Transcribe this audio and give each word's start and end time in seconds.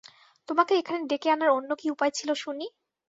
তোমাকে 0.49 0.73
এখানে 0.75 1.01
ডেকে 1.07 1.29
আনার 1.31 1.49
অন্য 1.51 1.69
কী 1.75 1.87
উপায় 1.91 2.13
ছিল 2.13 2.29
শুনি? 2.35 2.67